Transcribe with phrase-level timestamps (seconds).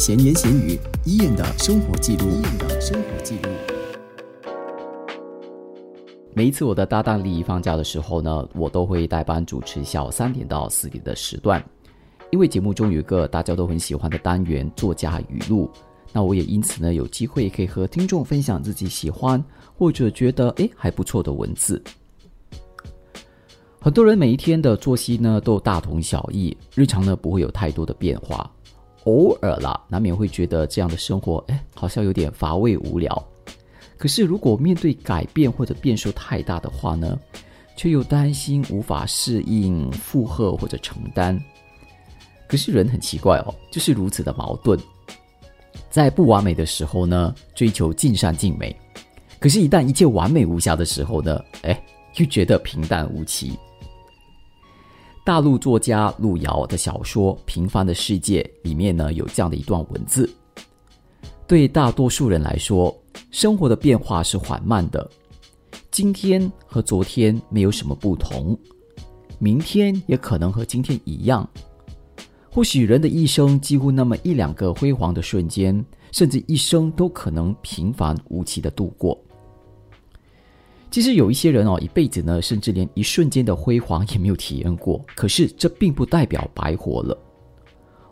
[0.00, 3.50] 闲言闲语，伊人的生活记录，伊人的生活记录。
[6.32, 11.62] 每一次我的搭档丽放假的时候呢，我都会代班主持下午三点到四点的时段。
[12.30, 15.70] 因为节目中有一个大家都很喜欢的单元——作家语录，
[16.14, 19.44] 那我也因此呢有机会可以和听众分享自己喜欢
[19.76, 21.82] 或者觉得诶还不错的文字。
[23.78, 28.50] 很多人每一天的作息呢都大同小异，日常呢不会有太多的变化，
[29.04, 33.26] 偶尔啦难免会觉得这样的生活诶好像有点乏味无聊。
[33.96, 37.18] 可是如果面对改变或者变数太大的话呢，
[37.76, 41.38] 却又担心无法适应、负荷或者承担。
[42.48, 44.78] 可是人很奇怪哦，就是如此的矛盾。
[45.88, 48.74] 在不完美的时候呢，追求尽善尽美；
[49.38, 51.82] 可是，一旦一切完美无瑕的时候呢，哎，
[52.16, 53.58] 又觉得平淡无奇。
[55.22, 60.28] 大陆作家路遥的小说《平凡的世界》里面呢，有这样的一段文字：
[61.46, 62.96] 对大多数人来说，
[63.30, 65.08] 生活的变化是缓慢的，
[65.90, 68.58] 今天和昨天没有什么不同，
[69.38, 71.48] 明天也可能和今天一样。
[72.50, 79.16] 或许人的一生几乎那么一两个辉煌的瞬间，甚至一生都可能平凡无奇的度过。
[80.90, 85.04] 其实有一些人哦，一辈子呢，甚至连一瞬间的辉煌也没有体验过。
[85.14, 87.16] 可是这并不代表白活了。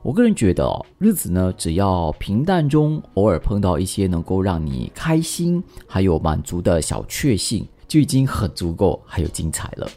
[0.02, 9.88] 我个人觉得哦，日子呢，只要平淡中偶尔碰到一些能够让你开心还有满足的小确幸，就已经很足够还有精彩了。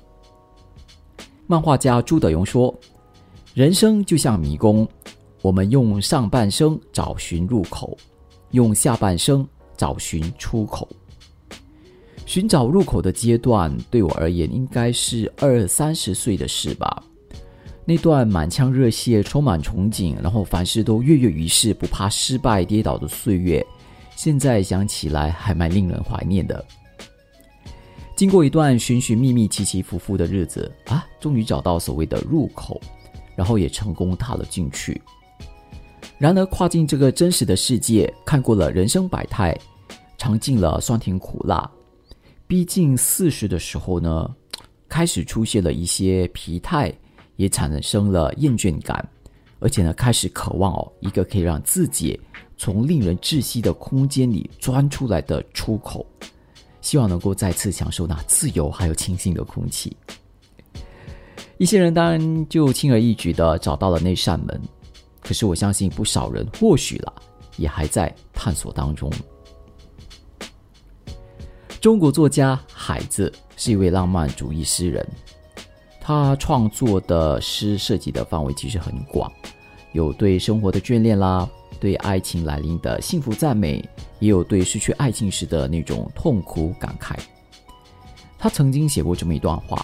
[1.46, 2.74] 漫画家朱德庸说。
[3.54, 4.88] 人生就像迷宫，
[5.42, 7.98] 我们用上半生找寻入口，
[8.52, 10.88] 用下半生找寻出口。
[12.26, 17.04] 寻找入口的阶段，对我而言应该是二三十岁的事吧。
[17.86, 23.66] 那段满腔热血、充满憧憬，然后凡事都跃跃欲试、不怕失败、跌倒的岁月，
[24.16, 26.64] 现在想起来还蛮令人怀念的。
[28.16, 32.80] 经过一段寻寻觅觅、起起伏伏的日子啊，终于找到所谓的入口。
[33.34, 35.02] 然后也成功踏了进去。
[36.20, 39.58] 然而，跨进这个真实的世界，看过了人生百态，
[40.18, 41.68] 尝尽了酸甜苦辣，
[42.52, 44.30] 逼近四十的时候呢，
[44.90, 46.94] 开始出现了一些疲态，
[47.38, 49.10] 也产生了厌倦感，
[49.60, 52.20] 而且呢，开始渴望哦一个可以让自己
[52.58, 56.06] 从令人窒息的空间里钻出来的出口，
[56.82, 59.96] 希望能够再次享受那自由还有清新的空气。
[61.58, 64.62] 一些人当然就轻而易举的找到了那扇门，
[65.22, 67.14] 可是我相信不少人或许啦，
[67.56, 69.10] 也还在探索当中。
[71.82, 75.04] 中国作家海子是一位浪漫主义诗人，
[76.00, 79.32] 他创作的诗涉及的范围其实很广，
[79.92, 81.50] 有对生活的眷恋啦，
[81.80, 83.84] 对爱情来临的幸福赞美，
[84.20, 87.18] 也有对失去爱情时的那种痛苦感慨。
[88.38, 89.84] 他曾经写过这么一段话。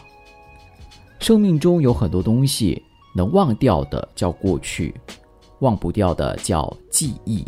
[1.20, 2.80] 生命中有很多东西
[3.16, 4.94] 能忘掉的叫过去，
[5.62, 7.44] 忘不掉的叫记忆。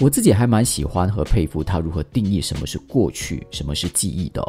[0.00, 4.42] 我自己还蛮喜欢和佩服他如何定义什么是过去，什么是记忆的。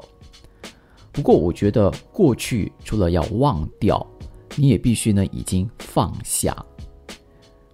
[1.12, 4.06] 不过，我觉得过去除了要忘掉，
[4.56, 6.56] 你也必须呢已经放下。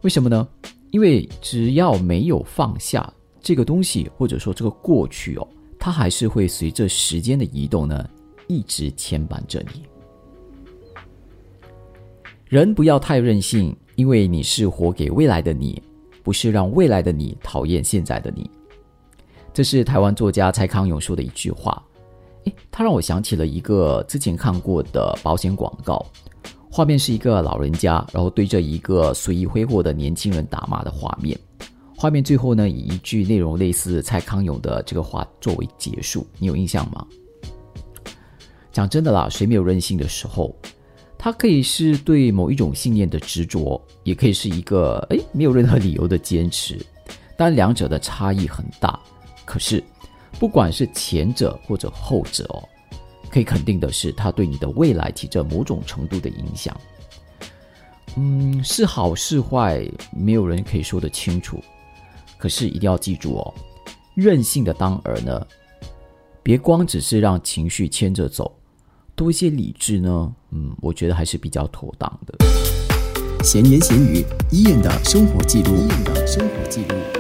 [0.02, 0.48] 为什么呢？
[0.92, 5.48] 因为只要没有放下这个东西，或者说这个过去哦，
[5.78, 8.10] 它还是会随着时间的移动呢。
[8.48, 9.84] 一直牵绊着你。
[12.48, 15.82] 人不要太任性，因为你是活给未来的你，
[16.26, 18.50] 不是让未来的你讨厌现在的你。
[19.54, 21.82] 这是台湾作家蔡康永说的一句话。
[22.46, 26.04] 诶，他让我想起了一个之前看过的保险广告，
[26.72, 31.40] 画面是一个老人家，然后对着一个随意挥霍的年轻人打骂的画面。
[31.96, 36.28] 画面最后呢，以一句内容类似蔡康永的这个话作为结束。
[36.40, 37.06] 你有印象吗？
[38.72, 40.54] 讲真的啦，谁没有任性的时候？
[41.26, 46.80] 它可以是对某一种信念的执着，也可以是一个诶没有任何理由的坚持。
[47.36, 49.00] 但两者的差异很大。
[49.44, 49.84] 可是，
[50.38, 52.62] 不管是前者或者后者哦，
[53.32, 56.80] 可以肯定的是，它对你的未来起着某种程度的影响。
[58.18, 59.84] 嗯，是好是坏，
[60.16, 61.60] 没有人可以说得清楚。
[62.38, 63.54] 可是一定要记住哦，
[64.14, 65.48] 任性的当儿呢，
[66.44, 68.56] 别光只是让情绪牵着走。
[69.16, 72.36] 多一些理智呢，嗯，我觉得还是比较妥当的。
[73.44, 77.15] 闲言闲语，伊人的生活记录，伊人的生活记录。